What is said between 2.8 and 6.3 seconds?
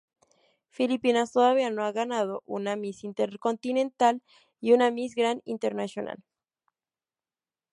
Intercontinental y una Miss Grand International.